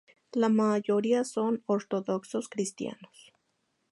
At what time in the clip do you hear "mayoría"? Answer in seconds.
0.49-1.23